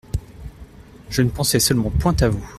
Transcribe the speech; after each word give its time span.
Je 1.11 1.21
ne 1.21 1.29
pensais 1.29 1.59
seulement 1.59 1.91
point 1.91 2.15
à 2.21 2.27
vous. 2.29 2.43